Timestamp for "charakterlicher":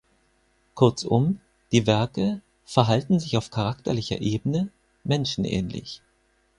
3.51-4.19